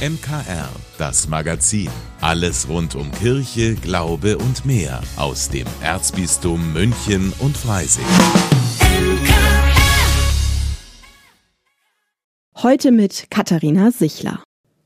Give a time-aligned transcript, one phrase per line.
[0.00, 1.90] MKR, das Magazin.
[2.22, 8.06] Alles rund um Kirche, Glaube und mehr aus dem Erzbistum München und Freising.
[12.56, 14.42] Heute mit Katharina Sichler.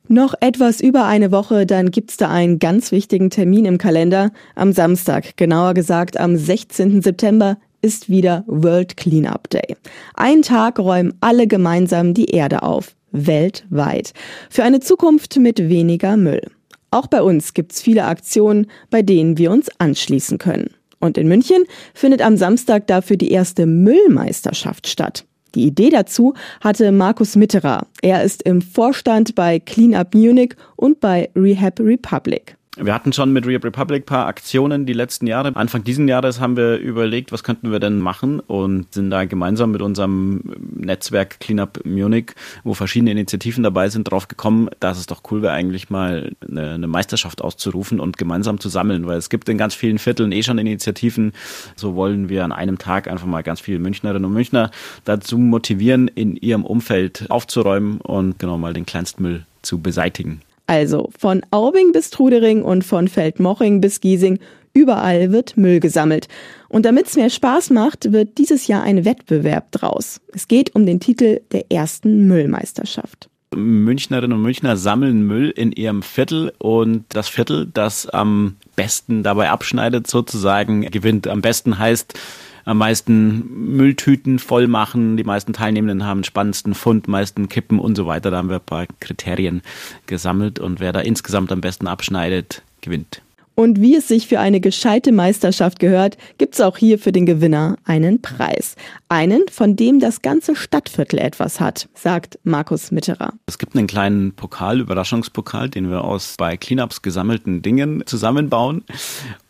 [0.08, 4.32] Noch etwas über eine Woche, dann gibt's da einen ganz wichtigen Termin im Kalender.
[4.56, 7.02] Am Samstag, genauer gesagt am 16.
[7.02, 9.76] September, ist wieder World Cleanup Day.
[10.14, 14.12] Ein Tag räumen alle gemeinsam die Erde auf weltweit.
[14.50, 16.42] Für eine Zukunft mit weniger Müll.
[16.90, 20.70] Auch bei uns gibt's viele Aktionen, bei denen wir uns anschließen können.
[21.00, 25.24] Und in München findet am Samstag dafür die erste Müllmeisterschaft statt.
[25.54, 27.86] Die Idee dazu hatte Markus Mitterer.
[28.02, 32.53] Er ist im Vorstand bei Clean Up Munich und bei Rehab Republic.
[32.76, 35.54] Wir hatten schon mit Rehab Republic paar Aktionen die letzten Jahre.
[35.54, 39.70] Anfang diesen Jahres haben wir überlegt, was könnten wir denn machen und sind da gemeinsam
[39.70, 40.40] mit unserem
[40.74, 42.32] Netzwerk Cleanup Munich,
[42.64, 46.72] wo verschiedene Initiativen dabei sind, drauf gekommen, dass es doch cool wäre, eigentlich mal eine,
[46.72, 50.42] eine Meisterschaft auszurufen und gemeinsam zu sammeln, weil es gibt in ganz vielen Vierteln eh
[50.42, 51.32] schon Initiativen.
[51.76, 54.72] So wollen wir an einem Tag einfach mal ganz viele Münchnerinnen und Münchner
[55.04, 60.40] dazu motivieren, in ihrem Umfeld aufzuräumen und genau mal den Kleinstmüll zu beseitigen.
[60.66, 64.38] Also von Aubing bis Trudering und von Feldmoching bis Giesing,
[64.72, 66.28] überall wird Müll gesammelt.
[66.68, 70.20] Und damit es mehr Spaß macht, wird dieses Jahr ein Wettbewerb draus.
[70.32, 73.28] Es geht um den Titel der ersten Müllmeisterschaft.
[73.54, 79.50] Münchnerinnen und Münchner sammeln Müll in ihrem Viertel und das Viertel, das am besten dabei
[79.50, 81.28] abschneidet, sozusagen gewinnt.
[81.28, 82.18] Am besten heißt,
[82.64, 85.16] am meisten Mülltüten voll machen.
[85.16, 88.30] Die meisten Teilnehmenden haben spannendsten Fund, meisten Kippen und so weiter.
[88.30, 89.62] Da haben wir ein paar Kriterien
[90.06, 93.22] gesammelt und wer da insgesamt am besten abschneidet, gewinnt.
[93.54, 97.76] Und wie es sich für eine gescheite Meisterschaft gehört, gibt's auch hier für den Gewinner
[97.84, 98.74] einen Preis.
[99.08, 103.32] Einen, von dem das ganze Stadtviertel etwas hat, sagt Markus Mitterer.
[103.46, 108.82] Es gibt einen kleinen Pokal, Überraschungspokal, den wir aus bei Cleanups gesammelten Dingen zusammenbauen.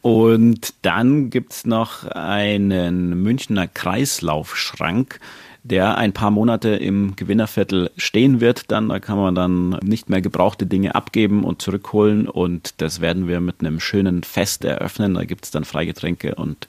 [0.02, 5.18] Und dann gibt's noch einen Münchner Kreislaufschrank
[5.64, 8.70] der ein paar Monate im Gewinnerviertel stehen wird.
[8.70, 13.26] Dann da kann man dann nicht mehr gebrauchte Dinge abgeben und zurückholen und das werden
[13.26, 15.14] wir mit einem schönen Fest eröffnen.
[15.14, 16.68] Da gibt es dann Freigetränke und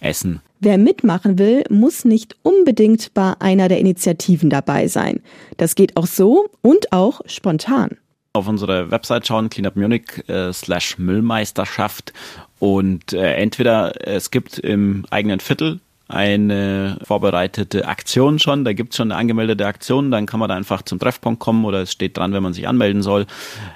[0.00, 0.40] Essen.
[0.60, 5.20] Wer mitmachen will, muss nicht unbedingt bei einer der Initiativen dabei sein.
[5.58, 7.96] Das geht auch so und auch spontan
[8.36, 12.12] auf unsere Website schauen, Cleanup Munich äh, slash Müllmeisterschaft
[12.58, 18.64] und äh, entweder es gibt im eigenen Viertel eine vorbereitete Aktion schon.
[18.64, 20.10] Da gibt's schon eine angemeldete Aktion.
[20.10, 22.68] Dann kann man da einfach zum Treffpunkt kommen oder es steht dran, wenn man sich
[22.68, 23.26] anmelden soll.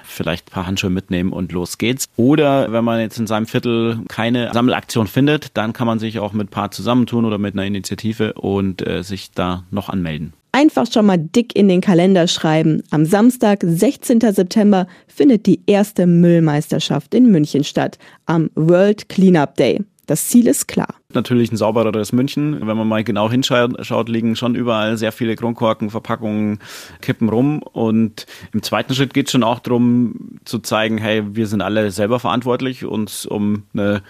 [0.03, 2.07] Vielleicht ein paar Handschuhe mitnehmen und los geht's.
[2.15, 6.33] Oder wenn man jetzt in seinem Viertel keine Sammelaktion findet, dann kann man sich auch
[6.33, 10.33] mit paar zusammentun oder mit einer Initiative und äh, sich da noch anmelden.
[10.53, 12.83] Einfach schon mal dick in den Kalender schreiben.
[12.91, 14.19] Am Samstag, 16.
[14.19, 17.97] September, findet die erste Müllmeisterschaft in München statt.
[18.25, 19.79] Am World Cleanup Day.
[20.07, 20.95] Das Ziel ist klar.
[21.13, 22.67] Natürlich ein saubereres München.
[22.67, 26.59] Wenn man mal genau hinschaut, liegen schon überall sehr viele Kronkorken, Verpackungen,
[27.01, 27.61] Kippen rum.
[27.61, 31.91] Und im zweiten Schritt geht es schon auch darum zu zeigen, hey, wir sind alle
[31.91, 34.01] selber verantwortlich, uns um eine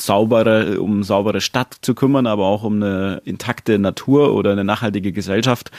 [0.00, 5.12] saubere, um saubere Stadt zu kümmern, aber auch um eine intakte Natur oder eine nachhaltige
[5.12, 5.70] Gesellschaft.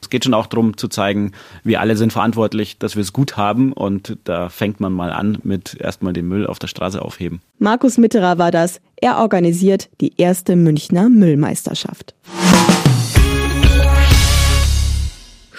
[0.00, 1.32] Es geht schon auch darum zu zeigen,
[1.64, 5.38] wir alle sind verantwortlich, dass wir es gut haben und da fängt man mal an
[5.42, 7.40] mit erstmal den Müll auf der Straße aufheben.
[7.58, 8.80] Markus Mitterer war das.
[8.96, 12.14] Er organisiert die erste Münchner Müllmeisterschaft.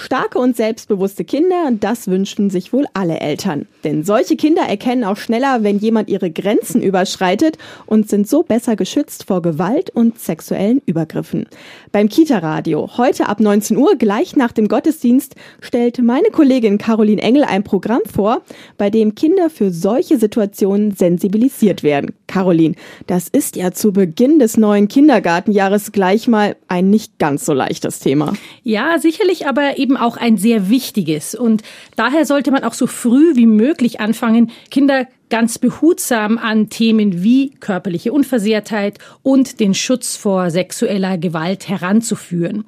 [0.07, 3.67] Starke und selbstbewusste Kinder, das wünschen sich wohl alle Eltern.
[3.83, 7.57] Denn solche Kinder erkennen auch schneller, wenn jemand ihre Grenzen überschreitet
[7.87, 11.47] und sind so besser geschützt vor Gewalt und sexuellen Übergriffen.
[11.91, 17.43] Beim Kita-Radio, heute ab 19 Uhr, gleich nach dem Gottesdienst, stellt meine Kollegin Caroline Engel
[17.43, 18.43] ein Programm vor,
[18.77, 22.13] bei dem Kinder für solche Situationen sensibilisiert werden.
[22.27, 22.75] Caroline,
[23.07, 27.99] das ist ja zu Beginn des neuen Kindergartenjahres gleich mal ein nicht ganz so leichtes
[27.99, 28.31] Thema.
[28.63, 31.35] Ja, sicherlich, aber eben auch ein sehr wichtiges.
[31.35, 31.63] Und
[31.95, 37.51] daher sollte man auch so früh wie möglich anfangen, Kinder ganz behutsam an Themen wie
[37.59, 42.63] körperliche Unversehrtheit und den Schutz vor sexueller Gewalt heranzuführen.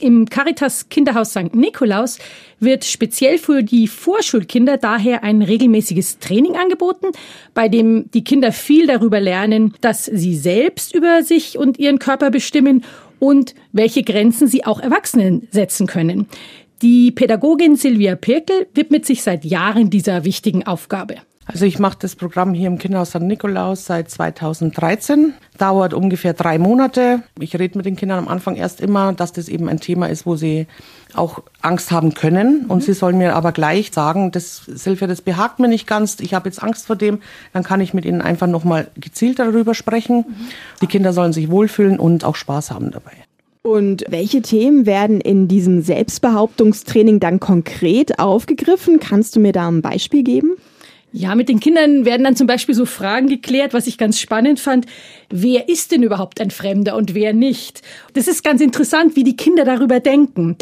[0.00, 1.54] Im Caritas Kinderhaus St.
[1.54, 2.18] Nikolaus
[2.58, 7.08] wird speziell für die Vorschulkinder daher ein regelmäßiges Training angeboten,
[7.52, 12.30] bei dem die Kinder viel darüber lernen, dass sie selbst über sich und ihren Körper
[12.30, 12.82] bestimmen
[13.18, 16.26] und welche Grenzen sie auch Erwachsenen setzen können.
[16.82, 21.16] Die Pädagogin Silvia Pirkel widmet sich seit Jahren dieser wichtigen Aufgabe.
[21.44, 23.20] Also ich mache das Programm hier im Kinderhaus St.
[23.20, 25.34] Nikolaus seit 2013.
[25.58, 27.22] Dauert ungefähr drei Monate.
[27.38, 30.24] Ich rede mit den Kindern am Anfang erst immer, dass das eben ein Thema ist,
[30.24, 30.68] wo sie
[31.12, 32.66] auch Angst haben können.
[32.66, 32.82] Und mhm.
[32.82, 36.48] sie sollen mir aber gleich sagen, das Silvia, das behagt mir nicht ganz, ich habe
[36.48, 37.18] jetzt Angst vor dem.
[37.52, 40.24] Dann kann ich mit ihnen einfach nochmal gezielt darüber sprechen.
[40.28, 40.48] Mhm.
[40.80, 43.12] Die Kinder sollen sich wohlfühlen und auch Spaß haben dabei.
[43.62, 49.00] Und welche Themen werden in diesem Selbstbehauptungstraining dann konkret aufgegriffen?
[49.00, 50.56] Kannst du mir da ein Beispiel geben?
[51.12, 54.60] Ja, mit den Kindern werden dann zum Beispiel so Fragen geklärt, was ich ganz spannend
[54.60, 54.86] fand.
[55.28, 57.82] Wer ist denn überhaupt ein Fremder und wer nicht?
[58.14, 60.56] Das ist ganz interessant, wie die Kinder darüber denken.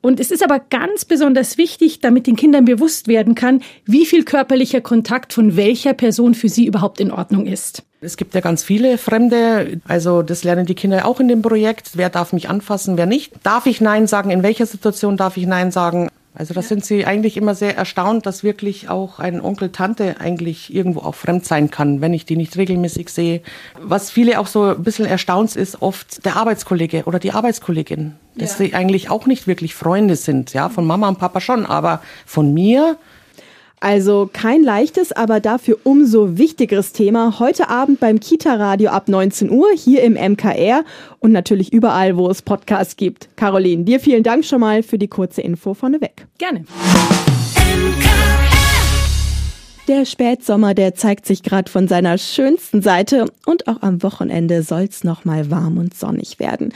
[0.00, 4.24] Und es ist aber ganz besonders wichtig, damit den Kindern bewusst werden kann, wie viel
[4.24, 7.82] körperlicher Kontakt von welcher Person für sie überhaupt in Ordnung ist.
[8.00, 11.90] Es gibt ja ganz viele Fremde, also das lernen die Kinder auch in dem Projekt.
[11.94, 13.32] Wer darf mich anfassen, wer nicht?
[13.42, 14.30] Darf ich Nein sagen?
[14.30, 16.08] In welcher Situation darf ich Nein sagen?
[16.38, 20.72] Also da sind sie eigentlich immer sehr erstaunt, dass wirklich auch ein Onkel, Tante eigentlich
[20.72, 23.42] irgendwo auch fremd sein kann, wenn ich die nicht regelmäßig sehe.
[23.80, 28.52] Was viele auch so ein bisschen erstaunt ist, oft der Arbeitskollege oder die Arbeitskollegin, dass
[28.52, 28.66] ja.
[28.66, 32.54] sie eigentlich auch nicht wirklich Freunde sind, ja, von Mama und Papa schon, aber von
[32.54, 32.96] mir
[33.80, 39.68] also kein leichtes, aber dafür umso wichtigeres Thema heute Abend beim Kita-Radio ab 19 Uhr
[39.74, 40.84] hier im MKR
[41.20, 43.28] und natürlich überall, wo es Podcasts gibt.
[43.36, 46.26] Caroline, dir vielen Dank schon mal für die kurze Info vorneweg.
[46.38, 46.64] Gerne.
[49.88, 55.02] Der Spätsommer, der zeigt sich gerade von seiner schönsten Seite und auch am Wochenende soll's
[55.02, 56.74] noch mal warm und sonnig werden.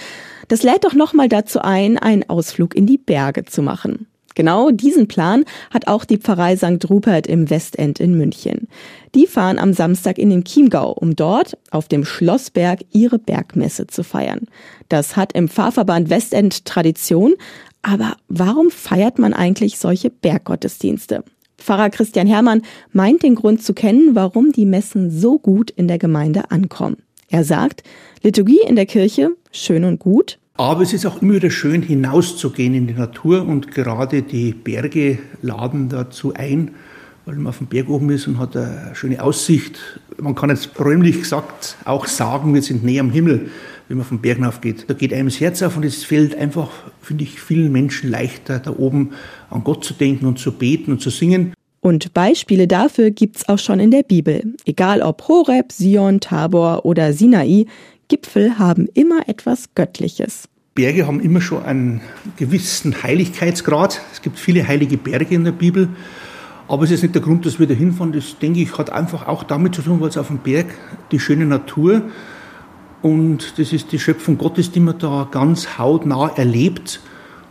[0.48, 4.06] Das lädt doch noch mal dazu ein, einen Ausflug in die Berge zu machen.
[4.34, 6.88] Genau diesen Plan hat auch die Pfarrei St.
[6.88, 8.68] Rupert im Westend in München.
[9.14, 14.02] Die fahren am Samstag in den Chiemgau, um dort auf dem Schlossberg ihre Bergmesse zu
[14.02, 14.46] feiern.
[14.88, 17.34] Das hat im Pfarrverband Westend Tradition,
[17.82, 21.24] aber warum feiert man eigentlich solche Berggottesdienste?
[21.58, 22.62] Pfarrer Christian Hermann
[22.92, 26.96] meint den Grund zu kennen, warum die Messen so gut in der Gemeinde ankommen.
[27.28, 27.82] Er sagt,
[28.22, 32.74] Liturgie in der Kirche, schön und gut, aber es ist auch immer wieder schön, hinauszugehen
[32.74, 36.72] in die Natur und gerade die Berge laden dazu ein,
[37.24, 39.78] weil man auf dem Berg oben ist und hat eine schöne Aussicht.
[40.20, 43.50] Man kann jetzt räumlich gesagt auch sagen, wir sind näher am Himmel,
[43.88, 44.90] wenn man vom Berg geht.
[44.90, 46.68] Da geht einem das Herz auf und es fällt einfach,
[47.00, 49.12] finde ich, vielen Menschen leichter, da oben
[49.50, 51.54] an Gott zu denken und zu beten und zu singen.
[51.80, 54.54] Und Beispiele dafür gibt's auch schon in der Bibel.
[54.64, 57.66] Egal ob Horeb, Sion, Tabor oder Sinai,
[58.12, 60.46] Gipfel haben immer etwas Göttliches.
[60.74, 62.02] Berge haben immer schon einen
[62.36, 64.02] gewissen Heiligkeitsgrad.
[64.12, 65.88] Es gibt viele heilige Berge in der Bibel.
[66.68, 68.12] Aber es ist nicht der Grund, dass wir da hinfahren.
[68.12, 70.66] Das, denke ich, hat einfach auch damit zu tun, weil es auf dem Berg
[71.10, 72.02] die schöne Natur
[73.00, 77.00] und das ist die Schöpfung Gottes, die man da ganz hautnah erlebt.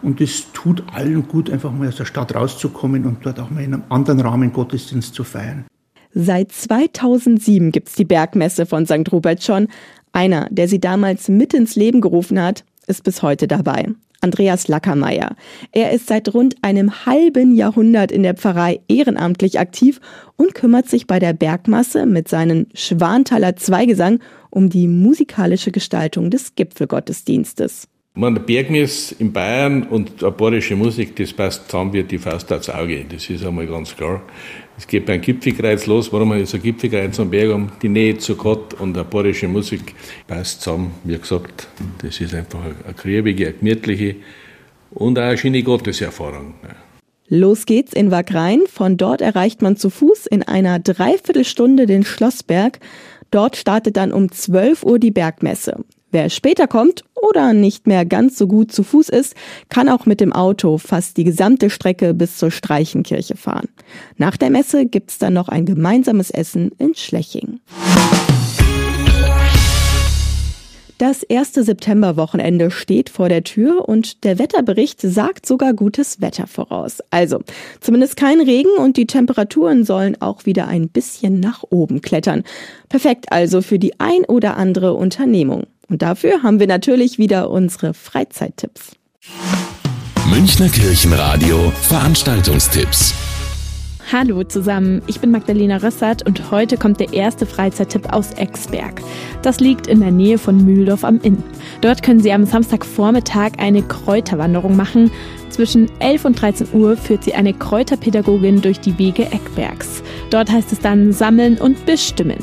[0.04, 3.63] Und es tut allen gut, einfach mal aus der Stadt rauszukommen und dort auch mal
[3.63, 5.66] in einem anderen Rahmen Gottesdienst zu feiern.
[6.13, 9.12] Seit 2007 gibt's die Bergmesse von St.
[9.12, 9.68] Robert schon.
[10.13, 13.88] Einer, der sie damals mit ins Leben gerufen hat, ist bis heute dabei.
[14.22, 15.36] Andreas Lackermeier.
[15.72, 20.00] Er ist seit rund einem halben Jahrhundert in der Pfarrei ehrenamtlich aktiv
[20.38, 24.19] und kümmert sich bei der Bergmasse mit seinem Schwanthaler Zweigesang
[24.52, 27.88] um die musikalische Gestaltung des Gipfelgottesdienstes.
[28.13, 33.06] Man, Bergmess in Bayern und bayerische Musik, das passt zusammen wie die Faust aufs Auge.
[33.10, 34.22] Das ist einmal ganz klar.
[34.81, 36.12] Es geht beim Gipfelkreuz los.
[36.12, 37.72] Warum ist ein Gipfelkreuz am Berg um?
[37.83, 39.94] Die Nähe zu Gott und eine bayerische Musik
[40.25, 40.95] passt zusammen.
[41.04, 41.68] Wie gesagt,
[42.01, 44.16] das ist einfach eine kriebige, eine gemütliche
[44.89, 46.56] und auch eine schöne Gotteserfahrung.
[47.28, 48.62] Los geht's in Wagrain.
[48.66, 52.79] Von dort erreicht man zu Fuß in einer Dreiviertelstunde den Schlossberg.
[53.29, 55.86] Dort startet dann um 12 Uhr die Bergmesse.
[56.12, 59.34] Wer später kommt oder nicht mehr ganz so gut zu Fuß ist,
[59.70, 63.70] kann auch mit dem Auto fast die gesamte Strecke bis zur Streichenkirche fahren.
[64.18, 67.62] Nach der Messe gibt's dann noch ein gemeinsames Essen in Schleching.
[70.98, 77.00] Das erste Septemberwochenende steht vor der Tür und der Wetterbericht sagt sogar gutes Wetter voraus.
[77.10, 77.39] Also
[77.80, 82.44] zumindest kein Regen und die Temperaturen sollen auch wieder ein bisschen nach oben klettern.
[82.88, 85.63] Perfekt also für die ein oder andere Unternehmung.
[85.91, 88.95] Und dafür haben wir natürlich wieder unsere Freizeittipps.
[90.29, 93.13] Münchner Kirchenradio Veranstaltungstipps.
[94.10, 99.01] Hallo zusammen, ich bin Magdalena Rössert und heute kommt der erste Freizeittipp aus Exberg.
[99.41, 101.43] Das liegt in der Nähe von Mühldorf am Inn.
[101.81, 105.12] Dort können Sie am Samstagvormittag eine Kräuterwanderung machen.
[105.51, 110.01] Zwischen 11 und 13 Uhr führt sie eine Kräuterpädagogin durch die Wege Eckbergs.
[110.29, 112.39] Dort heißt es dann sammeln und bestimmen.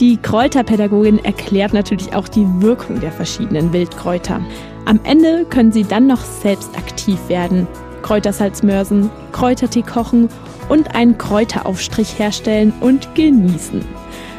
[0.00, 4.40] Die Kräuterpädagogin erklärt natürlich auch die Wirkung der verschiedenen Wildkräuter.
[4.86, 7.66] Am Ende können Sie dann noch selbst aktiv werden.
[8.00, 10.30] Kräutersalz mörsen, Kräutertee kochen
[10.70, 13.84] und einen Kräuteraufstrich herstellen und genießen.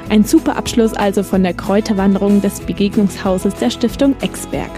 [0.10, 4.72] Ein super Abschluss also von der Kräuterwanderung des Begegnungshauses der Stiftung Exberg.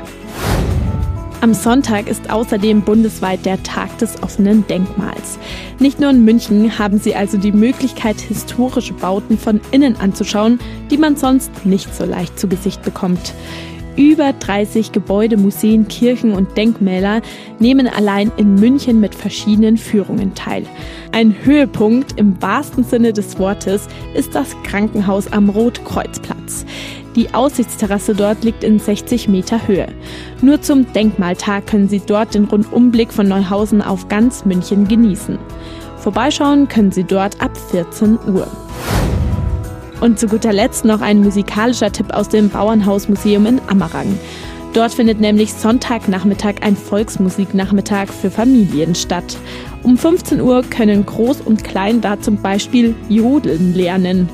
[1.41, 5.39] Am Sonntag ist außerdem bundesweit der Tag des offenen Denkmals.
[5.79, 10.59] Nicht nur in München haben Sie also die Möglichkeit, historische Bauten von innen anzuschauen,
[10.91, 13.33] die man sonst nicht so leicht zu Gesicht bekommt.
[13.95, 17.21] Über 30 Gebäude, Museen, Kirchen und Denkmäler
[17.57, 20.65] nehmen allein in München mit verschiedenen Führungen teil.
[21.13, 26.38] Ein Höhepunkt im wahrsten Sinne des Wortes ist das Krankenhaus am Rotkreuzplatz.
[27.19, 29.89] Die Aussichtsterrasse dort liegt in 60 Meter Höhe.
[30.41, 35.37] Nur zum Denkmaltag können Sie dort den Rundumblick von Neuhausen auf ganz München genießen.
[35.97, 38.47] Vorbeischauen können Sie dort ab 14 Uhr.
[39.99, 44.17] Und zu guter Letzt noch ein musikalischer Tipp aus dem Bauernhausmuseum in Ammerang.
[44.71, 49.35] Dort findet nämlich Sonntagnachmittag ein Volksmusiknachmittag für Familien statt.
[49.83, 54.29] Um 15 Uhr können Groß und Klein da zum Beispiel Jodeln lernen.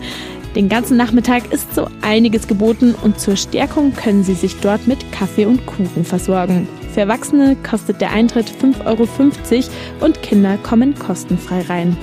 [0.56, 5.12] Den ganzen Nachmittag ist so einiges geboten und zur Stärkung können Sie sich dort mit
[5.12, 6.66] Kaffee und Kuchen versorgen.
[6.94, 11.98] Für Erwachsene kostet der Eintritt 5,50 Euro und Kinder kommen kostenfrei rein.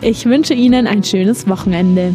[0.00, 2.14] Ich wünsche Ihnen ein schönes Wochenende.